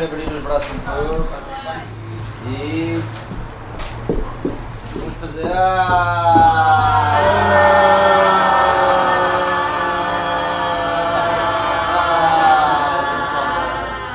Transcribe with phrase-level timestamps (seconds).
[0.00, 1.28] primeiro abrir os braços um pouco.
[2.62, 3.20] Isso.
[4.96, 5.44] Vamos fazer.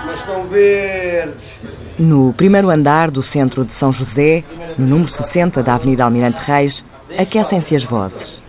[0.05, 1.65] Mas estão verdes.
[1.99, 4.43] No primeiro andar do centro de São José,
[4.77, 6.83] no número 60 da Avenida Almirante Reis,
[7.17, 8.41] aquecem-se as vozes.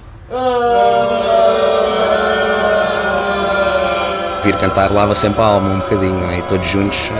[4.46, 6.38] Vir cantar lava sempre a alma um bocadinho, é?
[6.38, 7.10] e todos juntos.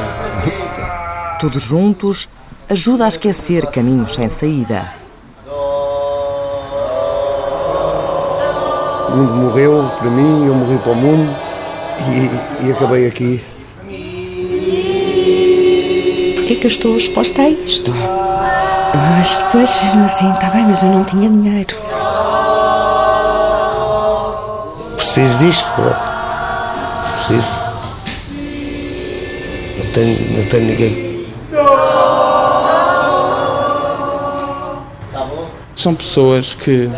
[1.40, 2.28] Todos juntos,
[2.70, 4.88] ajuda a esquecer caminhos sem saída.
[9.08, 11.36] O mundo morreu para mim, eu morri para o mundo
[12.62, 13.44] e, e acabei aqui.
[16.36, 17.92] Porquê é que eu estou exposta a isto?
[18.94, 21.74] Mas depois, mesmo assim, está bem, mas eu não tinha dinheiro.
[24.96, 26.15] Preciso disto, pronto.
[27.16, 27.52] Preciso.
[29.78, 31.26] Não tenho, não tenho ninguém.
[35.74, 36.88] São pessoas que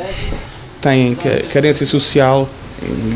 [0.81, 2.49] têm ca- carência social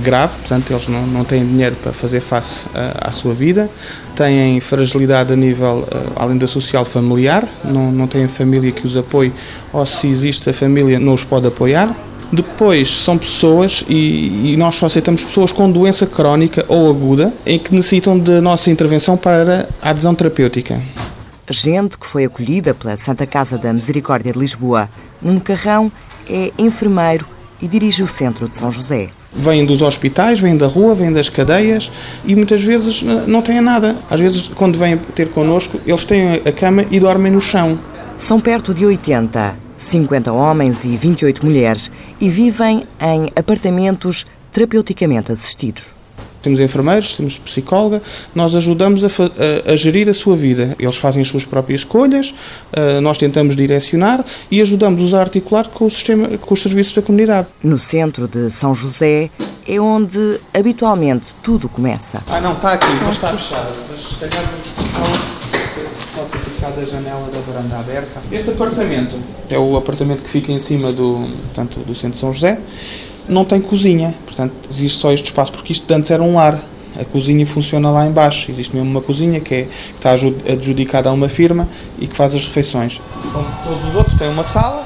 [0.03, 3.71] grave, portanto, eles não, não têm dinheiro para fazer face à, à sua vida,
[4.17, 8.97] têm fragilidade a nível, eh, além da social, familiar, não, não têm família que os
[8.97, 9.33] apoie,
[9.73, 11.95] ou se existe a família, não os pode apoiar.
[12.33, 17.59] Depois são pessoas, e, e nós só aceitamos pessoas com doença crónica ou aguda, em
[17.59, 20.81] que necessitam da nossa intervenção para a adesão terapêutica.
[21.51, 24.89] Gente que foi acolhida pela Santa Casa da Misericórdia de Lisboa.
[25.21, 25.93] Nuno Carrão
[26.31, 27.27] é enfermeiro
[27.61, 29.11] e dirige o centro de São José.
[29.35, 31.91] Vêm dos hospitais, vêm da rua, vêm das cadeias
[32.25, 33.97] e muitas vezes n- não têm nada.
[34.11, 37.79] Às vezes, quando vêm ter connosco, eles têm a cama e dormem no chão.
[38.19, 45.85] São perto de 80, 50 homens e 28 mulheres e vivem em apartamentos terapeuticamente assistidos.
[46.43, 48.03] Temos enfermeiros, temos psicóloga,
[48.35, 50.75] nós ajudamos a, a- a gerir a sua vida.
[50.77, 52.35] Eles fazem as suas próprias escolhas,
[52.73, 57.03] eh, nós tentamos direcionar e ajudamos-os a articular com o sistema, com os serviços da
[57.03, 57.47] comunidade.
[57.63, 59.31] No centro de São José
[59.69, 62.25] é onde habitualmente tudo começa.
[62.27, 63.71] Ah, não, está aqui, mas está fechada.
[63.89, 65.32] Mas
[66.63, 68.21] se calhar vamos pode ficar da janela da varanda aberta.
[68.31, 69.17] Este apartamento
[69.51, 72.59] é o apartamento que fica em cima do, portanto, do centro de São José.
[73.29, 76.61] Não tem cozinha, portanto, existe só este espaço, porque isto antes era um lar.
[76.99, 78.51] A cozinha funciona lá embaixo.
[78.51, 81.67] Existe mesmo uma cozinha que, é, que está adjudicada a uma firma
[81.99, 83.01] e que faz as refeições.
[83.33, 84.85] Como todos os outros têm uma sala,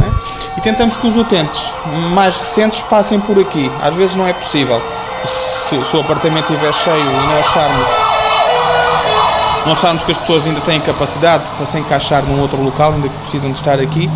[0.00, 0.58] é?
[0.58, 1.70] E tentamos que os utentes
[2.14, 3.70] mais recentes passem por aqui.
[3.82, 4.80] Às vezes não é possível.
[5.26, 8.11] Se, se o apartamento estiver cheio e não acharmos,
[9.64, 13.08] não acharmos que as pessoas ainda têm capacidade para se encaixar num outro local, ainda
[13.08, 14.10] que precisam de estar aqui,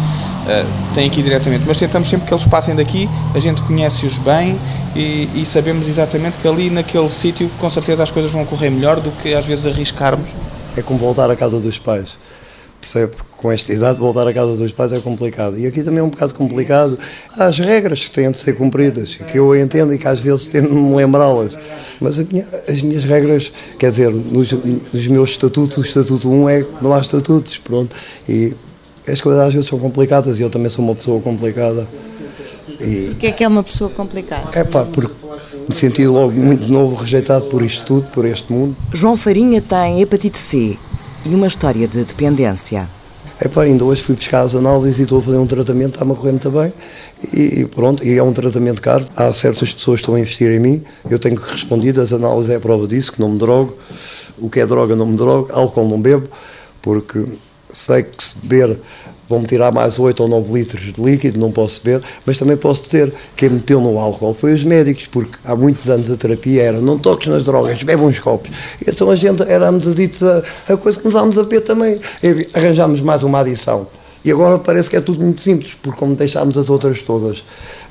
[0.48, 0.64] eh,
[0.94, 1.64] têm ir diretamente.
[1.66, 4.58] Mas tentamos sempre que eles passem daqui, a gente conhece-os bem
[4.94, 9.00] e, e sabemos exatamente que ali naquele sítio com certeza as coisas vão correr melhor
[9.00, 10.28] do que às vezes arriscarmos.
[10.76, 12.16] É como voltar à casa dos pais.
[12.86, 13.14] Percebe?
[13.36, 15.58] Com esta idade, voltar à casa dos pais é complicado.
[15.58, 16.96] E aqui também é um bocado complicado.
[17.36, 20.46] Há as regras que têm de ser cumpridas, que eu entendo e que às vezes
[20.46, 21.56] tento me lembrá-las.
[22.00, 26.48] Mas a minha- as minhas regras, quer dizer, nos, nos meus estatutos, o estatuto 1
[26.48, 27.94] é que não há estatutos, pronto.
[28.28, 28.54] E
[29.06, 31.86] as coisas às vezes são complicadas e eu também sou uma pessoa complicada.
[32.80, 34.48] E O que é que é uma pessoa complicada?
[34.52, 35.12] é pá, porque
[35.68, 38.76] me senti logo muito novo, rejeitado por isto tudo, por este mundo.
[38.92, 40.76] João Farinha tem hepatite C
[41.26, 42.88] e uma história de dependência.
[43.44, 46.14] Epá, ainda hoje fui buscar as análises e estou a fazer um tratamento, está-me a
[46.14, 46.72] correr muito bem
[47.34, 49.04] e, e pronto, e é um tratamento caro.
[49.16, 52.50] Há certas pessoas que estão a investir em mim, eu tenho que responder, as análises
[52.50, 53.76] é a prova disso, que não me drogo,
[54.38, 56.28] o que é droga não me drogo, álcool não bebo,
[56.80, 57.26] porque
[57.78, 58.78] sei que se beber
[59.28, 62.82] vão-me tirar mais 8 ou 9 litros de líquido, não posso beber, mas também posso
[62.82, 66.62] dizer quem me meteu no álcool foi os médicos, porque há muitos anos a terapia
[66.62, 68.50] era não toques nas drogas, bebe uns copos.
[68.86, 71.98] Então a gente éramos aditos a, a coisa que começámos a beber também.
[72.54, 73.88] Arranjámos mais uma adição.
[74.24, 77.44] E agora parece que é tudo muito simples, porque como deixámos as outras todas,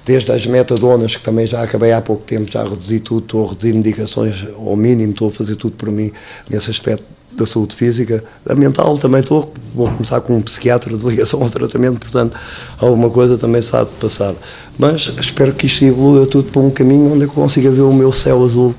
[0.06, 3.50] desde as metadonas, que também já acabei há pouco tempo, já reduzi tudo, estou a
[3.52, 6.12] reduzir medicações ao mínimo, estou a fazer tudo por mim
[6.50, 7.06] nesse aspecto
[7.36, 11.50] da saúde física, da mental também estou, vou começar com um psiquiatra de ligação ao
[11.50, 12.38] tratamento, portanto,
[12.78, 14.36] alguma coisa também se há de passar.
[14.78, 18.12] Mas espero que isto evolua tudo para um caminho onde eu consiga ver o meu
[18.12, 18.76] céu azul.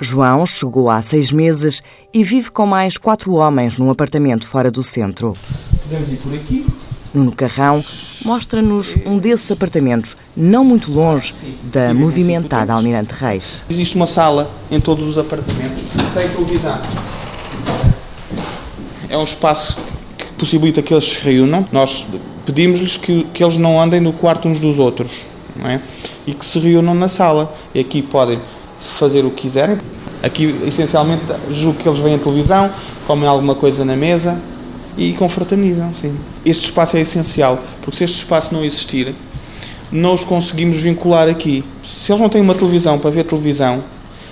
[0.00, 1.82] João chegou há seis meses
[2.14, 5.36] e vive com mais quatro homens num apartamento fora do centro.
[5.82, 6.66] Podemos ir por aqui.
[7.14, 7.82] Nuno Carrão
[8.24, 13.62] mostra-nos um desses apartamentos, não muito longe da movimentada Almirante Reis.
[13.70, 15.82] Existe uma sala em todos os apartamentos.
[16.14, 16.80] Tem televisão.
[19.08, 19.76] É um espaço
[20.16, 21.66] que possibilita que eles se reúnam.
[21.72, 22.06] Nós
[22.44, 25.12] pedimos-lhes que, que eles não andem no quarto uns dos outros.
[25.64, 25.80] É?
[26.26, 27.54] E que se reúnam na sala.
[27.74, 28.38] E aqui podem
[28.80, 29.78] fazer o que quiserem.
[30.22, 31.22] Aqui, essencialmente,
[31.52, 32.70] julgo que eles veem a televisão,
[33.06, 34.36] comem alguma coisa na mesa
[34.98, 36.14] e confraternizam, sim.
[36.44, 39.14] Este espaço é essencial, porque se este espaço não existir,
[39.90, 41.64] não os conseguimos vincular aqui.
[41.82, 43.84] Se eles não têm uma televisão para ver televisão,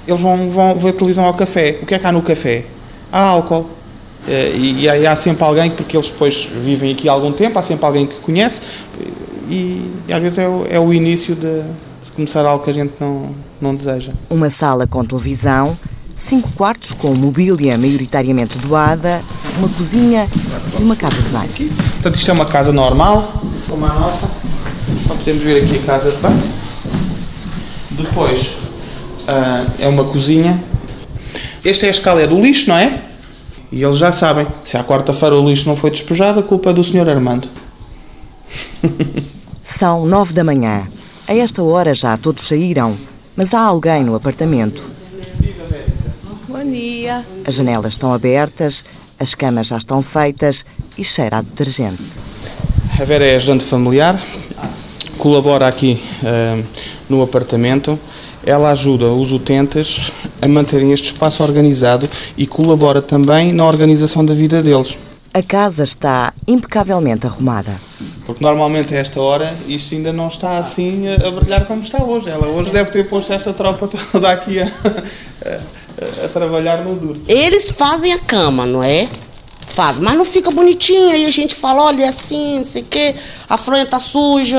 [0.06, 1.78] eles vão, vão ver televisão ao café.
[1.82, 2.64] O que é que há no café?
[3.10, 3.70] Há álcool.
[4.28, 7.62] Eh, E, e há sempre alguém, porque eles depois vivem aqui há algum tempo, há
[7.62, 8.60] sempre alguém que conhece,
[9.48, 11.62] e, e às vezes é o, é o início de,
[12.04, 13.30] de começar algo que a gente não,
[13.60, 14.12] não deseja.
[14.28, 15.78] Uma sala com televisão,
[16.16, 19.22] cinco quartos com mobília maioritariamente doada,
[19.58, 20.28] uma cozinha
[20.78, 21.50] e uma casa de banho.
[21.92, 24.28] Portanto, isto é uma casa normal, como a nossa.
[24.88, 26.42] Então podemos ver aqui a casa de banho.
[27.90, 28.56] Depois
[29.28, 30.62] ah, é uma cozinha.
[31.64, 33.02] Esta é a escala do lixo, não é?
[33.72, 36.72] E eles já sabem, se à quarta-feira o lixo não foi despejado, a culpa é
[36.72, 37.08] do Sr.
[37.08, 37.48] Armando.
[39.60, 40.86] São nove da manhã.
[41.26, 42.96] A esta hora já todos saíram,
[43.34, 44.80] mas há alguém no apartamento.
[46.70, 47.24] Dia.
[47.46, 48.84] As janelas estão abertas,
[49.18, 50.64] as camas já estão feitas
[50.96, 52.02] e cheira a detergente.
[52.98, 54.22] A Vera é ajudante familiar,
[55.18, 56.62] colabora aqui ah,
[57.08, 57.98] no apartamento.
[58.44, 64.34] Ela ajuda os utentes a manterem este espaço organizado e colabora também na organização da
[64.34, 64.96] vida deles.
[65.34, 67.78] A casa está impecavelmente arrumada.
[68.24, 72.02] Porque normalmente a esta hora isto ainda não está assim a, a brilhar como está
[72.02, 72.30] hoje.
[72.30, 74.72] Ela hoje deve ter posto esta tropa toda aqui a,
[76.00, 77.22] a- a trabalhar no duro.
[77.28, 79.08] Eles fazem a cama, não é?
[79.66, 81.14] Faz, mas não fica bonitinha.
[81.14, 83.14] Aí a gente fala, olha, é assim, não sei o quê,
[83.48, 84.58] a fronha tá suja,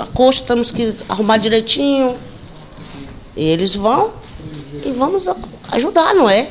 [0.00, 2.14] a coxa temos que arrumar direitinho.
[3.36, 4.10] E eles vão
[4.84, 5.28] e vamos
[5.72, 6.48] ajudar, não é?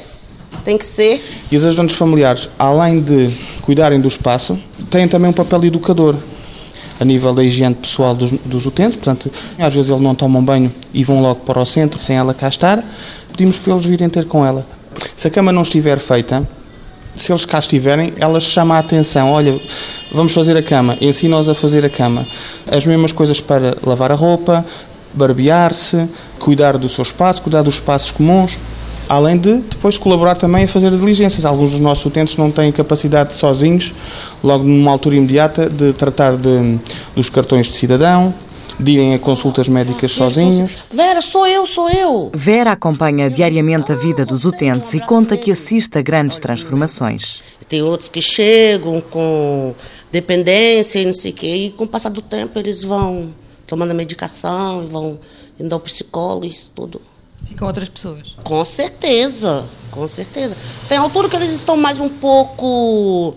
[0.64, 1.24] Tem que ser.
[1.52, 4.60] E os ajudantes familiares, além de cuidarem do espaço,
[4.90, 6.16] têm também um papel educador
[7.00, 8.96] a nível da higiene pessoal dos, dos utentes.
[8.96, 12.34] Portanto, às vezes eles não tomam banho e vão logo para o centro sem ela
[12.34, 12.84] cá estar.
[13.32, 14.66] Pedimos para eles virem ter com ela.
[15.16, 16.48] Se a cama não estiver feita,
[17.16, 19.32] se eles cá estiverem, ela chama a atenção.
[19.32, 19.60] Olha,
[20.12, 22.26] vamos fazer a cama, ensina-os a fazer a cama.
[22.70, 24.66] As mesmas coisas para lavar a roupa,
[25.14, 26.08] barbear-se,
[26.40, 28.58] cuidar do seu espaço, cuidar dos espaços comuns.
[29.08, 31.46] Além de depois colaborar também a fazer diligências.
[31.46, 33.94] Alguns dos nossos utentes não têm capacidade sozinhos,
[34.44, 36.80] logo numa altura imediata, de tratar de,
[37.16, 38.34] dos cartões de cidadão,
[38.80, 40.72] de irem a consultas médicas sozinhos.
[40.92, 42.32] Vera, sou eu, sou eu.
[42.34, 47.42] Vera acompanha diariamente a vida dos utentes e conta que assiste a grandes transformações.
[47.68, 49.74] Tem outros que chegam com
[50.12, 53.34] dependência e não sei o quê, e com o passar do tempo eles vão
[53.66, 55.20] tomando a medicação, e vão
[55.60, 57.02] indo ao psicólogo, isso tudo.
[57.50, 58.36] E com outras pessoas.
[58.44, 60.56] Com certeza, com certeza.
[60.88, 63.36] Tem altura que eles estão mais um pouco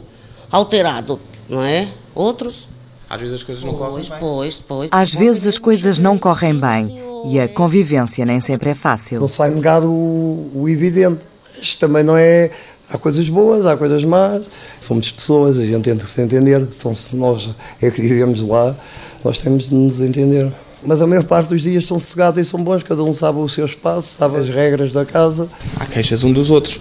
[0.51, 1.19] alterados,
[1.49, 1.89] não é?
[2.15, 2.69] Outros?
[3.09, 4.89] Às vezes as coisas não Pois, pois, pois.
[4.91, 9.21] Às vezes as coisas não correm bem e a convivência nem sempre é fácil.
[9.21, 11.25] Não se vai negar o, o evidente.
[11.57, 12.51] Mas também não é.
[12.89, 14.47] Há coisas boas, há coisas más.
[14.81, 16.61] Somos pessoas, a gente tem que se entender.
[16.61, 17.51] Então, se nós
[17.81, 18.77] é que vivemos lá,
[19.25, 20.53] nós temos de nos entender.
[20.87, 23.49] Mas a maior parte dos dias são sossegados e são bons, cada um sabe o
[23.49, 25.49] seu espaço, sabe as regras da casa.
[25.81, 26.81] há queixas um dos outros.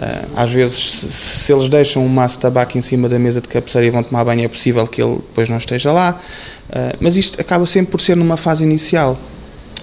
[0.00, 3.46] Ah, Às vezes, se, eles deixam um maço de tabaco em cima da mesa de
[3.48, 6.20] cabeceira e vão tomar banho, é possível que ele depois não esteja lá.
[6.68, 9.16] Ah, Mas isto acaba sempre por ser numa fase inicial.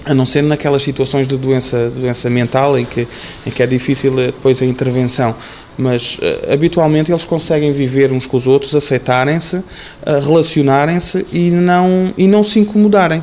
[0.03, 3.07] A não ser naquelas situações de doença, doença mental em que,
[3.45, 5.36] em que é difícil eh, depois a intervenção.
[5.77, 9.57] Mas eh, habitualmente eles conseguem viver uns com os outros, aceitarem-se,
[10.03, 13.22] eh, relacionarem-se e não, e não se incomodarem.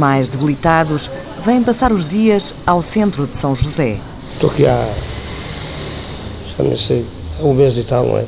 [0.00, 1.10] Mais debilitados
[1.44, 3.98] vêm passar os dias ao centro de São José.
[4.32, 4.88] Estou aqui há.
[6.56, 7.04] já nem sei,
[7.38, 8.24] há um mês e tal, não é?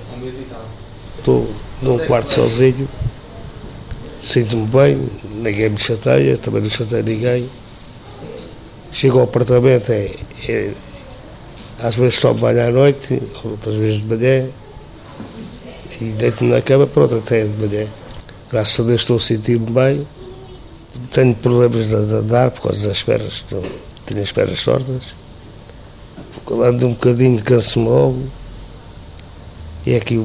[1.19, 1.51] Estou
[1.81, 2.87] num quarto sozinho,
[4.21, 7.49] sinto-me bem, ninguém me chateia, também não chateia ninguém.
[8.93, 10.73] Chego ao apartamento, é, é-
[11.83, 14.49] às vezes tomo banho à noite, outras vezes de manhã,
[16.01, 17.87] e deito-me na cama, pronto, até de manhã.
[18.51, 20.07] Graças a Deus estou a sentir-me bem.
[21.11, 23.45] Tenho problemas de de andar por causa das pernas,
[24.07, 25.15] tenho as pernas tortas.
[26.51, 28.25] Ando um bocadinho, canso-me logo.
[29.87, 30.19] E é aqui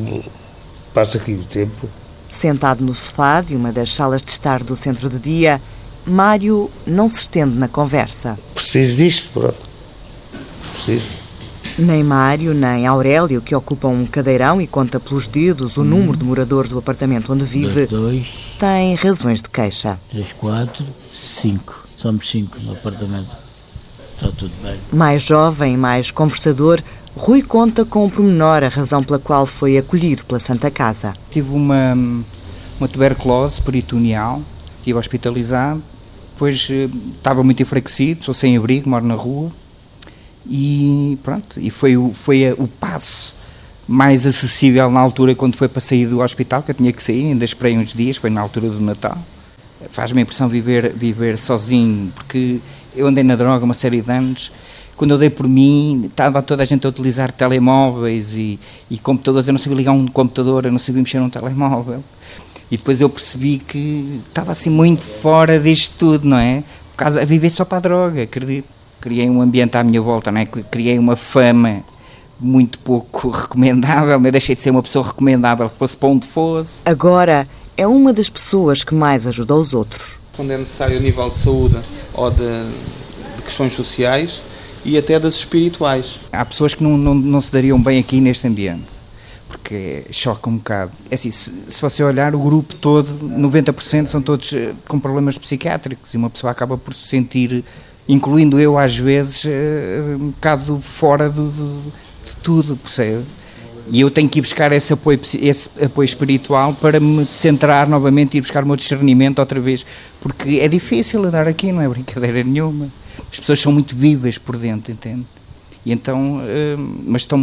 [0.94, 1.90] passa aqui o tempo.
[2.32, 5.62] Sentado no sofá de uma das salas de estar do centro de dia,
[6.06, 8.38] Mário não se estende na conversa.
[8.54, 9.68] Preciso disto, pronto.
[10.72, 11.27] Preciso.
[11.78, 16.24] Nem Mário, nem Aurélio, que ocupam um cadeirão e conta pelos dedos o número de
[16.24, 20.00] moradores do apartamento onde vive, Dois, têm razões de queixa.
[20.10, 21.86] três, quatro, cinco.
[21.96, 23.30] Somos cinco no apartamento.
[24.16, 24.80] Está tudo bem.
[24.92, 26.82] Mais jovem, mais conversador,
[27.16, 31.14] Rui conta com o pormenor a razão pela qual foi acolhido pela Santa Casa.
[31.32, 31.94] Tive uma,
[32.80, 34.42] uma tuberculose peritoneal,
[34.78, 35.82] estive hospitalizado,
[36.34, 39.52] depois eh, estava muito enfraquecido, sou sem abrigo, moro na rua,
[40.50, 43.36] e pronto, e foi, o, foi o passo
[43.88, 47.28] mais acessível na altura quando foi para sair do hospital, que eu tinha que sair,
[47.28, 49.18] ainda esperei uns dias, foi na altura do Natal.
[49.92, 52.60] Faz-me a impressão viver, viver sozinho, porque
[52.96, 54.52] eu andei na droga uma série de anos,
[54.98, 59.48] quando eu dei por mim, estava toda a gente a utilizar telemóveis e, e computadores,
[59.48, 62.04] eu não sabia ligar um computador, eu não sabia mexer num telemóvel.
[62.70, 66.64] E depois eu percebi que estava assim muito fora disto tudo, não é?
[66.92, 68.77] Por causa, a viver só para a droga, acredito.
[69.00, 70.46] Criei um ambiente à minha volta, não é?
[70.46, 71.84] Criei uma fama
[72.40, 76.82] muito pouco recomendável, eu deixei de ser uma pessoa recomendável, fosse para onde fosse.
[76.86, 80.20] Agora é uma das pessoas que mais ajuda os outros.
[80.36, 81.78] Quando é necessário a nível de saúde
[82.14, 82.38] ou de,
[83.36, 84.42] de questões sociais
[84.86, 86.20] e até das espirituais.
[86.32, 88.98] Há pessoas que não, não, não se dariam bem aqui neste ambiente
[89.48, 90.92] porque choca um bocado.
[91.10, 95.38] É assim, se, se, você olhar o grupo todo, 90% são todos eh, com problemas
[95.38, 97.64] psiquiátricos e uma pessoa acaba por se sentir,
[98.08, 101.42] incluindo eu às vezes, eh, um bocado fora de
[102.42, 103.24] tudo, percebe?
[103.90, 108.36] E eu tenho que ir buscar esse apoio, esse apoio espiritual para me centrar novamente
[108.36, 109.86] e ir buscar o meu discernimento outra vez,
[110.22, 112.90] porque é difícil andar aqui, não é brincadeira nenhuma.
[113.32, 115.26] As pessoas são muito vivas por dentro, entende?
[115.86, 117.40] E então, eh, mas estão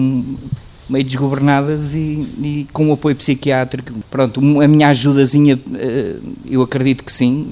[0.88, 3.94] meio desgovernadas e, e, com o apoio psiquiátrico.
[4.10, 6.16] Pronto, a minha ajudazinha, eh,
[6.46, 7.50] eu acredito que sim.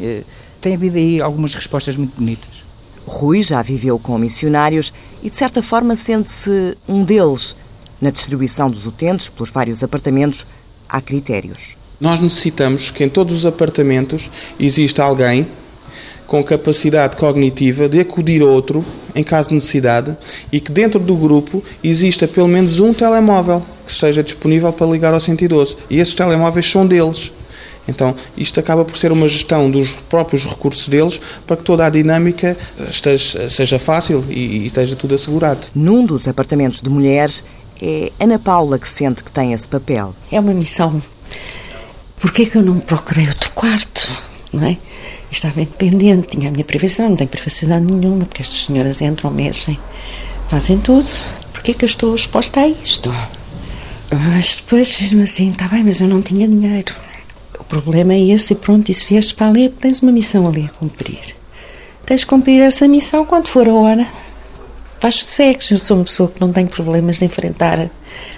[0.61, 2.62] Tem havido aí algumas respostas muito bonitas.
[3.07, 4.93] Rui já viveu com missionários
[5.23, 7.57] e, de certa forma, sente-se um deles.
[8.01, 10.47] Na distribuição dos utentes pelos vários apartamentos,
[10.89, 11.77] há critérios.
[12.01, 15.47] Nós necessitamos que em todos os apartamentos exista alguém
[16.27, 20.17] com capacidade cognitiva de acudir outro em caso de necessidade
[20.51, 25.13] e que dentro do grupo exista pelo menos um telemóvel que esteja disponível para ligar
[25.13, 25.77] ao 112.
[25.91, 27.31] E esses telemóveis são deles.
[27.87, 31.91] Então, isto acaba por ser uma gestão dos próprios recursos deles para que toda a
[31.91, 32.57] dinâmica
[32.89, 35.67] esteja, seja fácil e, e esteja tudo assegurado.
[35.75, 37.43] Num dos apartamentos de mulheres,
[37.81, 40.15] é Ana Paula que sente que tem esse papel.
[40.31, 41.03] É uma missão.
[42.21, 44.09] Por que eu não procurei outro quarto?
[44.53, 44.77] Não é?
[45.31, 49.79] Estava independente, tinha a minha privacidade, não tenho privacidade nenhuma, porque estas senhoras entram, mexem,
[50.47, 51.09] fazem tudo.
[51.53, 53.13] Por que é que eu estou exposta a isto?
[54.11, 56.95] Mas depois fiz-me assim, está bem, mas eu não tinha dinheiro.
[57.73, 60.67] O problema é esse, e pronto, e se vieste para ali, tens uma missão ali
[60.67, 61.35] a cumprir.
[62.05, 64.07] Tens de cumprir essa missão quando for a hora.
[65.01, 67.91] De segues, eu sou uma pessoa que não tem problemas de enfrentar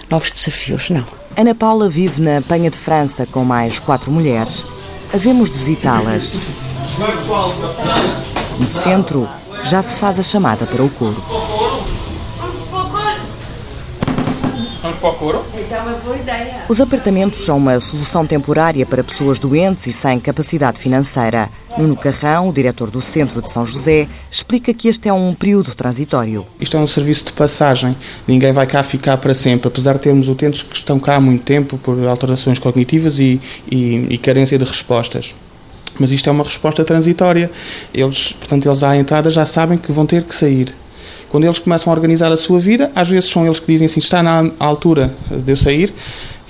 [0.09, 1.03] novos desafios, não.
[1.35, 4.63] Ana Paula vive na Penha de França com mais quatro mulheres.
[5.13, 6.31] Havemos de visitá-las.
[8.57, 9.29] No centro,
[9.65, 11.21] já se faz a chamada para o coro.
[16.67, 21.49] Os apartamentos são uma solução temporária para pessoas doentes e sem capacidade financeira.
[21.77, 25.75] Nuno Carrão, o diretor do Centro de São José, explica que este é um período
[25.75, 26.45] transitório.
[26.59, 27.95] Isto é um serviço de passagem.
[28.27, 31.43] Ninguém vai cá ficar para sempre, apesar de termos utentes que estão cá há muito
[31.43, 35.35] tempo por alterações cognitivas e, e, e carência de respostas.
[35.99, 37.51] Mas isto é uma resposta transitória.
[37.93, 40.73] Eles, portanto, eles à entrada já sabem que vão ter que sair.
[41.35, 43.99] Quando eles começam a organizar a sua vida, às vezes são eles que dizem assim:
[43.99, 45.93] está na altura de eu sair,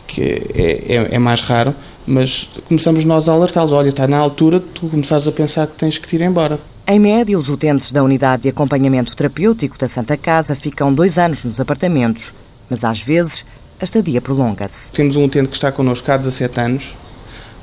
[0.06, 1.74] que é, é, é mais raro,
[2.06, 5.75] mas começamos nós a alertá-los: olha, está na altura de tu começares a pensar que
[5.75, 6.60] tens que te ir embora.
[6.88, 11.44] Em média, os utentes da unidade de acompanhamento terapêutico da Santa Casa ficam dois anos
[11.44, 12.32] nos apartamentos,
[12.70, 13.44] mas às vezes
[13.82, 14.92] a estadia prolonga-se.
[14.92, 16.96] Temos um utente que está connosco há 17 anos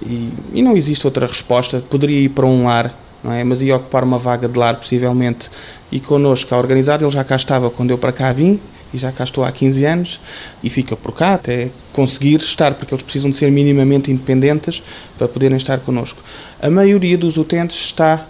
[0.05, 1.81] e, e não existe outra resposta.
[1.88, 3.45] Poderia ir para um lar, não é?
[3.45, 5.49] mas ia ocupar uma vaga de lar, possivelmente.
[5.93, 8.59] E connosco está organizado, ele já cá estava quando eu para cá vim,
[8.93, 10.21] e já cá estou há 15 anos,
[10.63, 14.83] e fica por cá até conseguir estar, porque eles precisam de ser minimamente independentes
[15.19, 16.23] para poderem estar connosco.
[16.61, 18.27] A maioria dos utentes está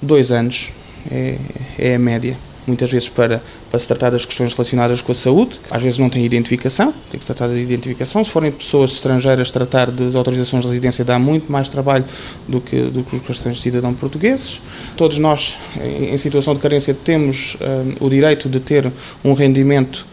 [0.00, 0.68] dois anos,
[1.10, 1.38] é,
[1.78, 2.36] é a média
[2.70, 6.08] muitas vezes para, para se tratar das questões relacionadas com a saúde, às vezes não
[6.08, 8.24] tem identificação, tem que se tratar de identificação.
[8.24, 12.04] Se forem pessoas estrangeiras, tratar de autorizações de residência dá muito mais trabalho
[12.48, 14.60] do que, do que questões de cidadão portugueses.
[14.96, 18.90] Todos nós, em, situação de carência, temos uh, o direito de ter
[19.24, 20.06] um rendimento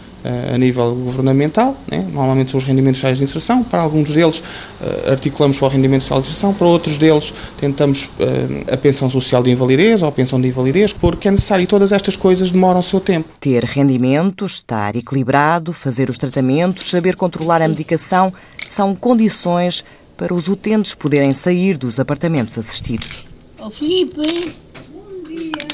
[0.53, 2.05] a nível governamental, né?
[2.12, 6.01] normalmente são os rendimentos sociais de inserção, para alguns deles uh, articulamos para o rendimento
[6.01, 10.12] social de inserção, para outros deles tentamos uh, a pensão social de invalidez ou a
[10.12, 13.29] pensão de invalidez, porque é necessário e todas estas coisas demoram o seu tempo.
[13.39, 18.34] Ter rendimentos, estar equilibrado, fazer os tratamentos, saber controlar a medicação
[18.67, 19.84] são condições
[20.17, 23.25] para os utentes poderem sair dos apartamentos assistidos.
[23.60, 24.55] Oh, Filipe!
[24.91, 25.67] Bom dia!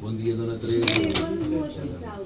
[0.00, 2.17] Bom dia, Dona Teresa.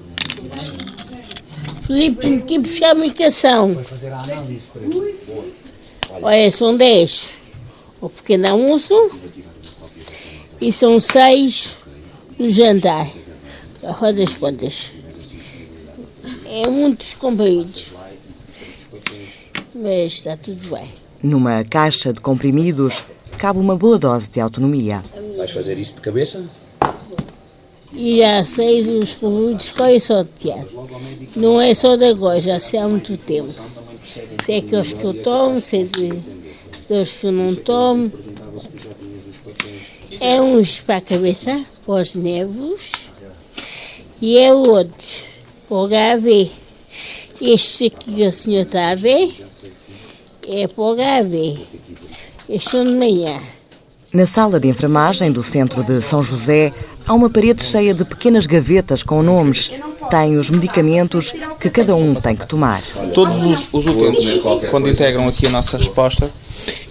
[1.85, 3.73] Filipe, tem que buscar a medicação.
[3.73, 4.71] Foi fazer a análise,
[6.21, 7.43] Olha, são 10
[8.03, 8.93] o pequeno almoço
[10.59, 11.77] e são 6
[12.37, 13.09] no jantar.
[13.81, 14.91] A fazer as contas.
[16.45, 17.91] É muitos comprimidos.
[19.75, 20.89] Mas está tudo bem.
[21.21, 23.03] Numa caixa de comprimidos
[23.37, 25.03] cabe uma boa dose de autonomia.
[25.37, 26.45] Vais fazer isso de cabeça?
[27.93, 30.89] E já sei os que só de teatro.
[31.35, 33.53] Não é só de agora, já sei há muito tempo.
[34.43, 35.89] Sei aqueles que eu tomo, sei
[36.83, 38.11] aqueles que eu não tomo.
[40.19, 42.91] É uns para a cabeça, para os nervos,
[44.21, 45.07] e é outro
[45.67, 46.51] para o HV.
[47.41, 49.33] Este que o senhor está a ver
[50.47, 51.59] é para o HV.
[52.47, 53.41] Este são de manhã.
[54.13, 56.71] Na sala de enfermagem do centro de São José
[57.05, 59.71] há uma parede cheia de pequenas gavetas com nomes.
[60.09, 62.81] Tem os medicamentos que cada um tem que tomar.
[63.13, 66.29] Todos os, utentes, quando integram aqui a nossa resposta,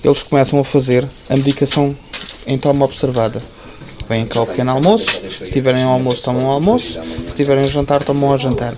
[0.02, 1.97] eles começam a fazer a medicação
[2.47, 3.40] em toma observada.
[4.09, 8.02] Vêm cá ao pequeno almoço, se tiverem ao almoço, tomam ao almoço, se tiverem jantar,
[8.02, 8.75] tomam ao jantar.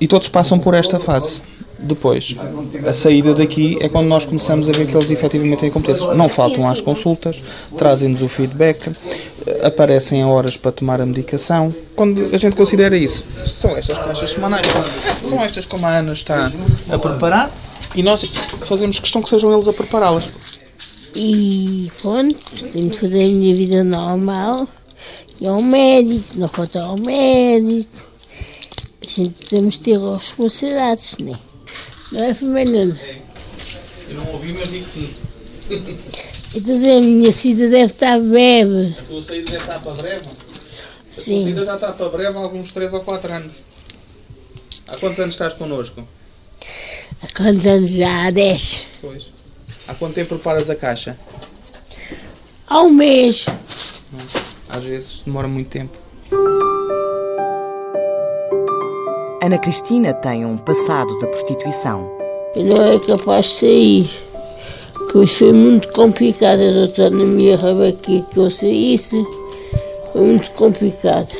[0.00, 1.40] E todos passam por esta fase.
[1.78, 2.34] Depois,
[2.86, 6.16] a saída daqui é quando nós começamos a ver que eles efetivamente têm competências.
[6.16, 7.42] Não faltam às consultas,
[7.76, 8.90] trazem-nos o feedback,
[9.62, 11.74] aparecem a horas para tomar a medicação.
[11.94, 14.66] Quando a gente considera isso, são estas taxas semanais,
[15.28, 16.50] são estas como a Ana está
[16.90, 17.50] a preparar
[17.94, 18.22] e nós
[18.64, 20.24] fazemos questão que sejam eles a prepará-las.
[21.14, 22.36] E pronto,
[22.72, 24.66] tenho de fazer a minha vida normal.
[25.40, 27.90] E ao médico, não falta ao médico.
[29.06, 31.34] A gente temos de ter responsabilidades, né?
[32.10, 32.98] não é, Fernando?
[34.08, 35.14] Eu não ouvi, mas digo sim.
[36.54, 38.96] Então a minha saída deve estar breve.
[38.98, 40.24] A tua saída deve estar para breve?
[41.10, 41.40] Sim.
[41.40, 43.52] A tua saída já está para breve há alguns 3 ou 4 anos.
[44.86, 46.06] Há quantos anos estás connosco?
[47.22, 48.26] Há quantos anos já?
[48.26, 48.84] Há 10.
[49.00, 49.30] Pois.
[49.88, 51.18] Há quanto tempo preparas a caixa?
[52.66, 53.46] Há um mês.
[54.68, 55.98] Às vezes demora muito tempo.
[59.42, 62.10] Ana Cristina tem um passado da prostituição.
[62.54, 64.10] Eu não é capaz de sair.
[65.14, 66.58] Hoje foi muito complicado.
[66.60, 69.24] A raba aqui que eu saísse.
[70.12, 71.32] Foi muito complicado.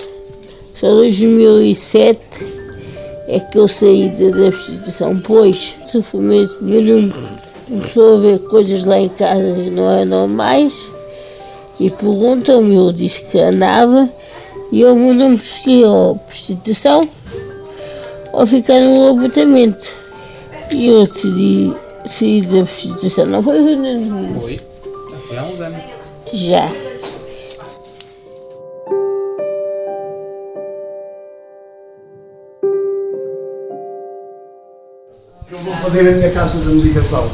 [0.77, 2.21] Só em 2007
[3.27, 5.17] é que eu saí da, prostituição.
[5.17, 6.55] Pois, sofrimento
[7.67, 10.75] começou a ver coisas lá em casa que não eram normais
[11.81, 14.09] e perguntam-me, eu disse que andava
[14.71, 15.85] e eu mandou-me seguir
[16.27, 17.09] prostituição
[18.33, 19.85] ou ficar no apartamento.
[20.71, 21.73] E eu decidi
[22.05, 23.27] da prostituição.
[23.27, 24.41] Não foi, Fernando?
[24.41, 24.57] Foi.
[24.57, 25.83] Já foi há uns anos.
[26.33, 26.71] Já.
[35.51, 37.31] Eu vou fazer a minha caixa de medicação.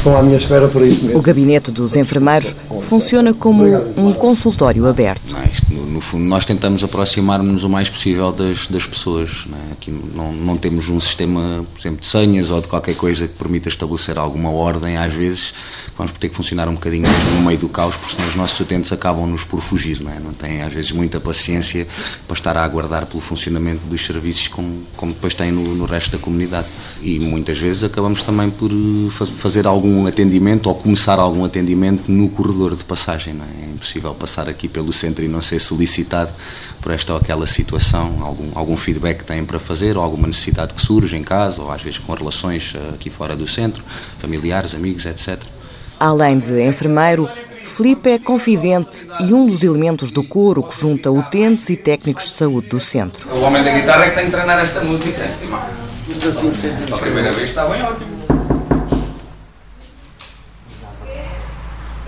[0.00, 1.18] Estão à minha espera para isso mesmo.
[1.18, 2.56] O gabinete dos enfermeiros
[2.88, 3.64] funciona como
[3.98, 5.20] um consultório aberto.
[5.68, 9.44] No, no fundo, nós tentamos aproximar-nos o mais possível das, das pessoas.
[9.46, 9.72] Não, é?
[9.72, 13.34] Aqui não, não temos um sistema, por exemplo, de senhas ou de qualquer coisa que
[13.34, 14.96] permita estabelecer alguma ordem.
[14.96, 15.52] Às vezes
[15.98, 18.58] vamos ter que funcionar um bocadinho mesmo no meio do caos, porque senão os nossos
[18.58, 20.00] utentes acabam-nos por fugir.
[20.00, 20.18] Não, é?
[20.18, 21.86] não têm, às vezes, muita paciência
[22.26, 26.12] para estar a aguardar pelo funcionamento dos serviços como, como depois têm no, no resto
[26.12, 26.68] da comunidade.
[27.02, 28.70] E muitas vezes acabamos também por
[29.10, 33.34] fazer algum atendimento ou começar algum atendimento no corredor de passagem.
[33.34, 33.64] Não é?
[33.64, 36.32] é impossível passar aqui pelo centro e não ser solicitado
[36.80, 40.74] por esta ou aquela situação, algum, algum feedback que têm para fazer, ou alguma necessidade
[40.74, 43.82] que surge em casa, ou às vezes com relações aqui fora do centro,
[44.18, 45.42] familiares, amigos, etc.
[45.98, 47.28] Além de enfermeiro,
[47.64, 52.36] Felipe é confidente e um dos elementos do coro que junta utentes e técnicos de
[52.36, 53.28] saúde do centro.
[53.34, 55.22] O homem da guitarra é que tem que treinar esta música.
[56.92, 58.39] A primeira vez está bem ótimo.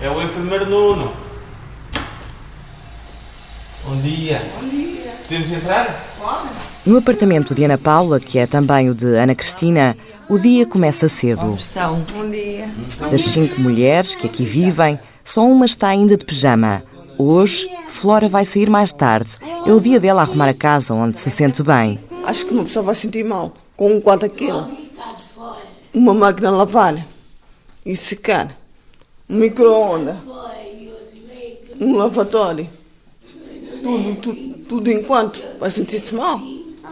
[0.03, 1.13] É o enfermeiro Nuno.
[3.85, 4.45] Bom dia.
[4.59, 5.13] Bom dia.
[5.21, 6.05] Podemos entrar?
[6.19, 6.49] Pode.
[6.85, 9.95] No apartamento de Ana Paula, que é também o de Ana Cristina,
[10.27, 11.39] o dia começa cedo.
[11.39, 12.03] Como estão?
[12.11, 12.69] Bom dia.
[13.09, 16.83] Das cinco mulheres que aqui vivem, só uma está ainda de pijama.
[17.17, 19.37] Hoje, Flora vai sair mais tarde.
[19.65, 21.97] É o dia dela arrumar a casa onde se sente bem.
[22.25, 24.69] Acho que uma pessoa vai sentir mal com um quarto aquilo.
[25.93, 26.97] Uma máquina a lavar
[27.85, 28.62] e secar.
[29.33, 30.15] Um micro-ondas.
[31.81, 32.69] Um lavatório.
[33.81, 36.39] Tudo, tudo, tudo enquanto vai sentir-se mal.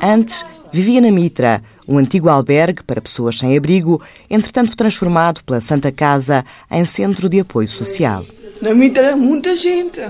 [0.01, 5.91] Antes, vivia na Mitra, um antigo albergue para pessoas sem abrigo, entretanto transformado pela Santa
[5.91, 8.25] Casa em centro de apoio social.
[8.59, 10.01] Na Mitra, muita gente.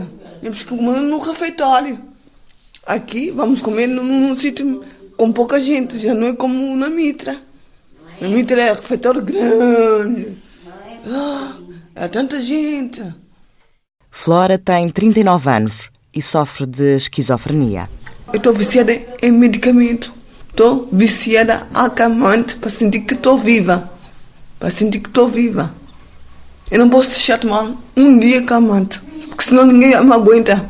[0.42, 2.00] Temos que comer no refeitório.
[2.86, 4.82] Aqui, vamos comer num, num sítio
[5.18, 7.36] com pouca gente, já não é como na Mitra.
[8.22, 10.38] Na Mitra é refeitório grande.
[11.06, 11.58] Ah,
[12.02, 13.04] é tanta gente.
[14.10, 17.88] Flora tem 39 anos e sofre de esquizofrenia.
[18.34, 20.12] Eu estou viciada em medicamento.
[20.50, 23.92] Estou viciada a calmante para sentir que estou viva.
[24.60, 25.72] Para sentir que estou viva.
[26.72, 29.00] Eu não posso deixar tomar um dia calmante.
[29.30, 30.70] Porque senão ninguém me aguenta.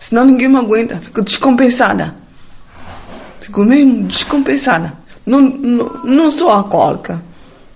[0.00, 1.00] Senão ninguém me aguenta.
[1.02, 2.16] Fico descompensada.
[3.40, 4.94] Fico mesmo descompensada.
[5.26, 7.22] Não, não, não sou alcoólica.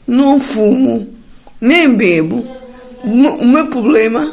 [0.06, 1.15] Não fumo.
[1.60, 2.46] Nem bebo.
[3.04, 4.32] O meu problema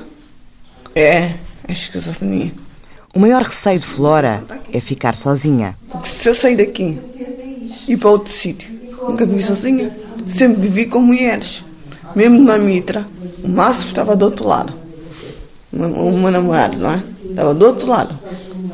[0.96, 1.34] é
[1.68, 2.52] a esquizofrenia.
[3.14, 5.78] O maior receio de Flora é ficar sozinha.
[5.90, 7.00] Porque se eu sair daqui
[7.88, 8.72] e para outro sítio,
[9.08, 9.92] nunca vivi sozinha.
[10.36, 11.64] Sempre vivi com mulheres.
[12.16, 13.06] Mesmo na Mitra,
[13.44, 14.74] o Márcio estava do outro lado.
[15.72, 17.04] O meu namorado, não é?
[17.30, 18.20] Estava do outro lado.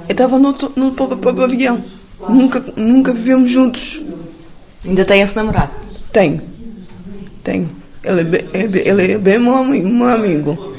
[0.08, 1.84] Eu estava no, no, no, no avião.
[2.28, 4.02] Nunca, nunca vivemos juntos.
[4.86, 5.72] Ainda tem esse namorado?
[6.12, 6.42] Tenho.
[7.44, 7.79] Tenho.
[8.04, 10.76] Ele é bem, ele é bem meu amigo.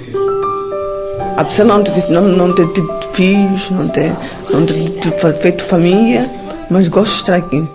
[1.36, 4.12] Apesar de não ter, não, não ter tido filhos, não ter,
[4.50, 6.30] não ter feito família,
[6.70, 7.68] mas gosto de estar aqui.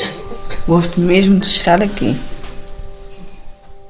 [0.67, 2.15] Gosto mesmo de estar aqui.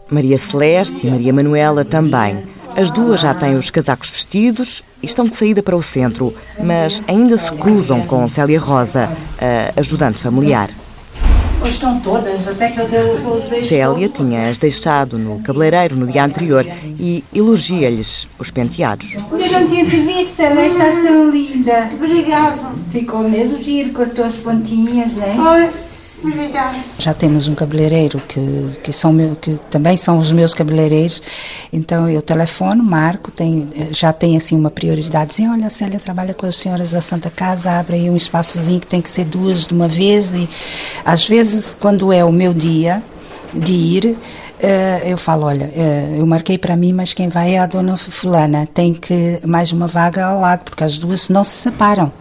[0.10, 2.44] Maria Celeste e Maria Manuela também.
[2.76, 7.02] As duas já têm os casacos vestidos e estão de saída para o centro, mas
[7.08, 10.70] ainda se cruzam com Célia Rosa, a ajudante familiar.
[11.62, 13.68] Hoje estão todas, até que eu dei os beijos.
[13.68, 16.66] Célia tinha-as deixado no cabeleireiro no dia anterior
[17.00, 19.16] e elogia-lhes os penteados.
[19.32, 21.90] Eu não tinha te visto, Célia, estás tão linda.
[21.94, 22.76] Obrigada.
[22.92, 25.36] Ficou mesmo giro com as tuas pontinhas, né?
[25.38, 25.85] Oi.
[26.98, 31.22] Já temos um cabeleireiro que, que, são meu, que também são os meus cabeleireiros,
[31.72, 36.46] então eu telefono, marco, tenho, já tem assim uma prioridadezinha, olha, a Célia trabalha com
[36.46, 39.74] as senhoras da Santa Casa, abre aí um espaçozinho que tem que ser duas de
[39.74, 40.50] uma vez e
[41.04, 43.04] às vezes quando é o meu dia
[43.54, 44.18] de ir,
[44.56, 47.98] Uh, eu falo, olha, uh, eu marquei para mim, mas quem vai é a dona
[47.98, 52.12] fulana, tem que mais uma vaga ao lado, porque as duas não se separam.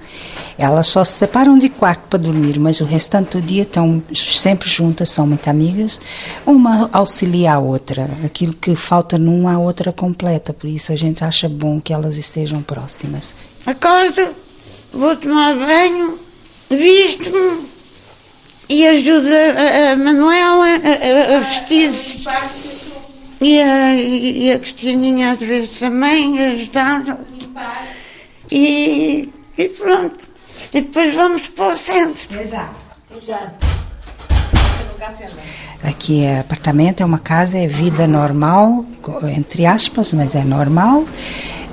[0.59, 4.69] Elas só se separam de quarto para dormir, mas o restante do dia estão sempre
[4.69, 6.01] juntas, são muito amigas.
[6.45, 11.23] Uma auxilia a outra, aquilo que falta numa a outra completa, por isso a gente
[11.23, 13.33] acha bom que elas estejam próximas.
[13.65, 14.35] Acordo,
[14.93, 16.19] vou tomar banho,
[16.69, 17.74] visto-me
[18.69, 22.25] e ajuda a, a Manuela a, a vestir-se.
[23.41, 27.19] E a, e a Cristininha às vezes também ajudar.
[28.51, 30.27] E, e pronto.
[30.73, 32.41] E depois vamos para o centro.
[32.41, 32.75] Exato.
[33.17, 33.75] Exato.
[35.83, 38.87] Aqui é apartamento, é uma casa, é vida normal,
[39.37, 41.05] entre aspas, mas é normal.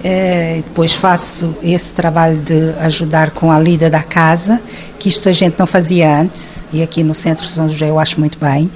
[0.04, 4.60] É, depois faço esse trabalho de ajudar com a lida da casa,
[4.98, 8.20] que isto a gente não fazia antes, e aqui no Centro São José eu acho
[8.20, 8.70] muito bem.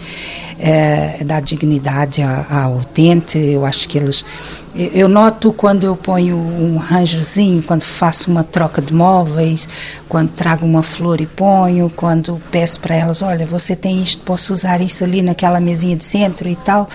[0.57, 4.23] É, dar dignidade ao utente, eu acho que eles.
[4.73, 9.67] Eu noto quando eu ponho um ranjozinho, quando faço uma troca de móveis,
[10.07, 14.53] quando trago uma flor e ponho, quando peço para elas: olha, você tem isto, posso
[14.53, 16.88] usar isso ali naquela mesinha de centro e tal,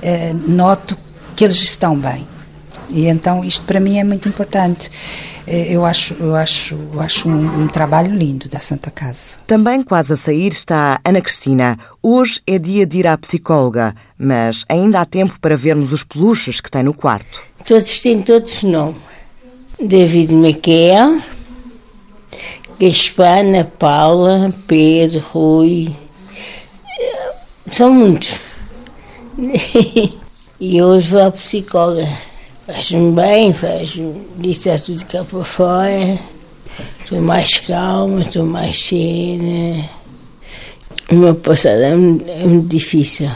[0.00, 0.96] é, noto
[1.34, 2.37] que eles estão bem.
[2.90, 4.90] E então isto para mim é muito importante.
[5.46, 9.38] Eu acho, eu acho, eu acho um, um, trabalho lindo da Santa Casa.
[9.46, 11.78] Também quase a sair está Ana Cristina.
[12.02, 16.60] Hoje é dia de ir à psicóloga, mas ainda há tempo para vermos os peluches
[16.60, 17.42] que tem no quarto.
[17.66, 18.94] Todos têm todos não.
[19.80, 21.20] David Miquel,
[22.80, 25.94] Gaspar, Ana Paula, Pedro, Rui.
[27.66, 28.40] São muitos.
[30.60, 32.27] e hoje vou à psicóloga.
[32.68, 34.28] Faz-me bem, faz-me.
[34.36, 36.18] Disse é tudo cá para fora.
[37.00, 39.88] Estou mais calma, estou mais serena.
[41.10, 43.30] O meu passado é muito, é muito difícil.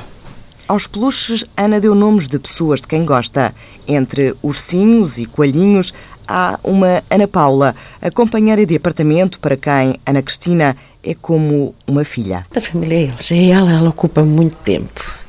[0.68, 3.54] Aos peluches, Ana deu nomes de pessoas de quem gosta.
[3.88, 5.94] Entre ursinhos e coelhinhos,
[6.28, 12.04] há uma Ana Paula, a companheira de apartamento para quem Ana Cristina é como uma
[12.04, 12.46] filha.
[12.52, 13.32] Da família é eles.
[13.32, 15.21] É ela, ela ocupa muito tempo.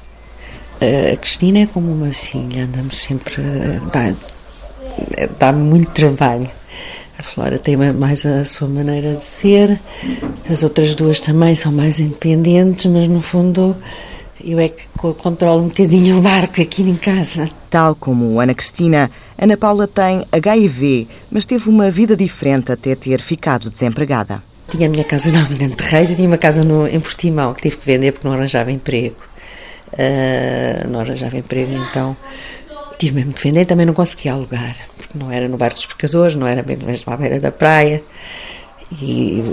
[0.81, 3.36] A Cristina é como uma filha, andamos sempre.
[3.91, 4.13] dá,
[5.39, 6.49] dá muito trabalho.
[7.17, 9.79] A Flora tem mais a sua maneira de ser,
[10.49, 13.75] as outras duas também são mais independentes, mas no fundo
[14.43, 17.49] eu é que controlo um bocadinho o barco aqui em casa.
[17.69, 23.21] Tal como Ana Cristina, Ana Paula tem HIV, mas teve uma vida diferente até ter
[23.21, 24.43] ficado desempregada.
[24.67, 27.62] Tinha a minha casa na Almirante Reis e tinha uma casa no, em Portimão que
[27.62, 29.15] tive que vender porque não arranjava emprego.
[29.93, 32.15] Uh, não arranjava emprego, então
[32.97, 33.65] tive mesmo que vender.
[33.65, 37.17] Também não conseguia alugar, porque não era no bairro dos pescadores, não era mesmo à
[37.17, 38.03] beira da praia.
[39.01, 39.43] E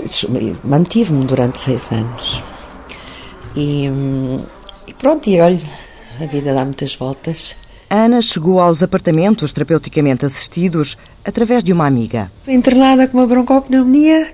[0.63, 2.41] mantive-me durante seis anos.
[3.55, 3.89] E,
[4.87, 5.57] e pronto, e olha,
[6.19, 7.55] a vida dá muitas voltas.
[7.89, 12.31] Ana chegou aos apartamentos terapeuticamente assistidos através de uma amiga.
[12.43, 14.33] Fui internada com uma broncopneumonia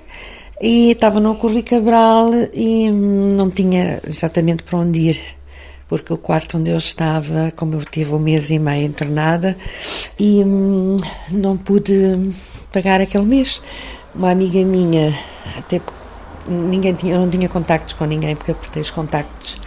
[0.62, 5.22] e estava no Corri Cabral e não tinha exatamente para onde ir,
[5.88, 9.58] porque o quarto onde eu estava, como eu tive um mês e meio internada,
[10.20, 10.98] e hum,
[11.32, 11.94] não pude
[12.72, 13.62] pagar aquele mês.
[14.14, 15.18] Uma amiga minha,
[15.58, 15.80] até
[16.48, 19.60] ninguém tinha, eu não tinha contactos com ninguém, porque eu cortei os contactos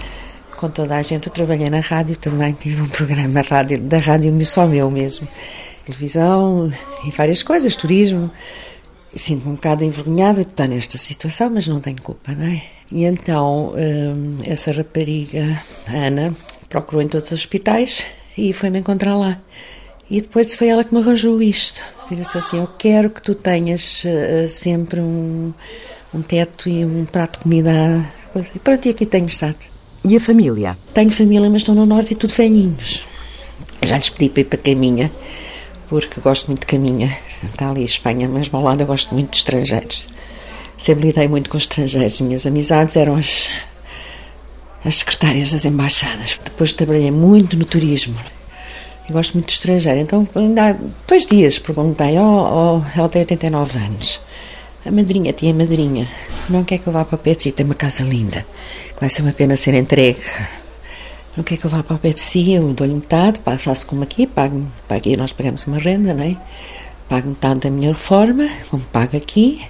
[0.57, 1.27] com toda a gente.
[1.27, 5.27] Eu trabalhei na rádio também, tive um programa rádio, da rádio só meu mesmo.
[5.85, 6.73] Televisão
[7.05, 8.31] e várias coisas, turismo.
[9.15, 12.63] Sinto-me um bocado envergonhada de estar nesta situação, mas não tenho culpa, não é?
[12.93, 16.35] E então, hum, essa rapariga, Ana,
[16.69, 18.05] procurou em todos os hospitais
[18.37, 19.41] e foi-me encontrar lá.
[20.11, 21.85] E depois foi ela que me arranjou isto.
[22.11, 25.53] Disse assim: Eu quero que tu tenhas uh, sempre um,
[26.13, 27.73] um teto e um prato de comida.
[28.55, 29.71] E pronto, e aqui tenho estado.
[30.05, 30.77] E a família?
[30.93, 33.05] Tenho família, mas estão no norte e tudo velhinhos.
[33.83, 35.13] Já lhes pedi para ir para Caminha,
[35.89, 37.17] porque gosto muito de Caminha.
[37.43, 40.09] Está ali a Espanha, mas ao lado eu gosto muito de estrangeiros.
[40.81, 42.23] Sempre lidei muito com estrangeiros.
[42.23, 43.51] Minhas amizades eram as,
[44.83, 46.41] as secretárias das embaixadas.
[46.43, 48.17] Depois trabalhei muito no turismo.
[49.07, 50.01] E gosto muito de estrangeiro.
[50.01, 50.75] Então, há
[51.07, 54.23] dois dias perguntei: Oh, oh ela tem 89 anos.
[54.87, 56.09] A madrinha, tinha madrinha,
[56.49, 58.47] não quer que eu vá para o de tem uma casa linda,
[58.99, 60.19] vai ser uma pena ser entregue.
[61.37, 64.67] Não quer que eu vá para o de eu dou-lhe metade, faço como aqui, pago,
[64.89, 66.35] pago nós pagamos uma renda, não é?
[67.11, 69.61] Pago metade da minha reforma, como pago aqui,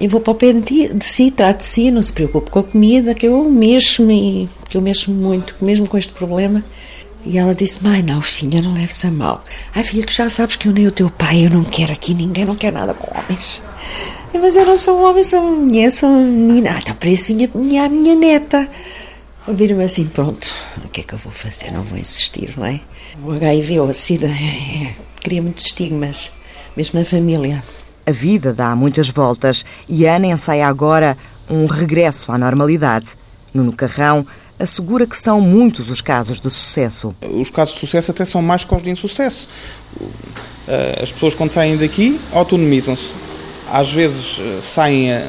[0.00, 2.60] e vou para o pé de, de si, trato de si, não se preocupe com
[2.60, 6.64] a comida, que eu mexo-me, que eu mexo muito, mesmo com este problema.
[7.24, 9.42] E ela disse: Mãe, não, filha, não leves a mal.
[9.74, 12.14] Ai, filha, tu já sabes que eu nem o teu pai, eu não quero aqui
[12.14, 13.62] ninguém, não quero nada com homens.
[14.32, 16.74] Mas eu não sou um homem, sou uma mulher, sou uma menina.
[16.76, 18.68] Ah, então para isso vinha, a minha neta.
[19.46, 21.72] Ouvir-me assim, pronto, o que é que eu vou fazer?
[21.72, 22.80] Não vou insistir, não é?
[23.24, 26.30] O HIV ou a SIDA é, é, cria muitos estigmas,
[26.76, 27.64] mesmo na família.
[28.08, 31.14] A vida dá muitas voltas e a Ana ensaia agora
[31.46, 33.06] um regresso à normalidade.
[33.52, 34.26] Nuno Carrão
[34.58, 37.14] assegura que são muitos os casos de sucesso.
[37.20, 39.46] Os casos de sucesso até são mais que os de insucesso.
[40.66, 43.12] Eh, as pessoas, quando saem daqui, autonomizam-se
[43.70, 45.28] às vezes eh, saem, a,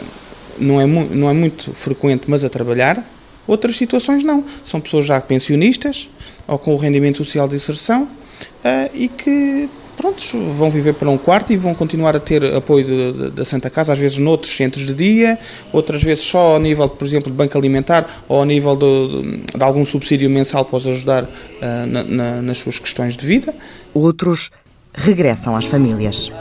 [0.58, 3.06] não, é não é muito frequente, mas a trabalhar.
[3.46, 4.46] Outras situações não.
[4.64, 6.10] São pessoas já pensionistas
[6.48, 9.68] ou com o rendimento social de inserção uh, e que
[10.00, 13.92] prontos, vão viver para um quarto e vão continuar a ter apoio da Santa Casa,
[13.92, 15.38] às vezes noutros centros de dia,
[15.74, 19.62] outras vezes só ao nível, por exemplo, de banco alimentar ou ao nível de, de
[19.62, 23.54] algum subsídio mensal para os ajudar uh, na, na, nas suas questões de vida.
[23.94, 24.52] Outros
[24.94, 26.32] regressam às famílias.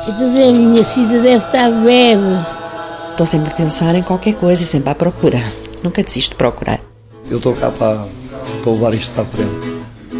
[0.00, 2.22] Estou dizendo, a minha filha deve estar bebe.
[3.10, 5.40] Estou sempre a pensar em qualquer coisa e sempre à procura.
[5.82, 6.80] Nunca desisto de procurar.
[7.28, 8.06] Eu estou cá para,
[8.62, 9.71] para levar isto para a frente.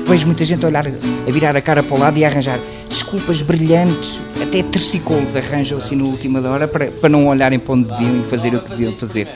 [0.07, 2.59] Vejo muita gente a olhar, a virar a cara para o lado e a arranjar
[2.89, 7.89] desculpas brilhantes, até tercicolos arranjam assim na última hora para, para não olharem para onde
[7.89, 9.29] deviam e fazer o que deviam fazer.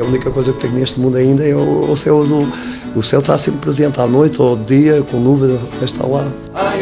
[0.00, 2.48] A única coisa que tenho neste mundo ainda é o, o céu azul.
[2.96, 6.30] O céu está sempre presente à noite ou de dia, com nuvens, está lá.
[6.54, 6.74] Ah,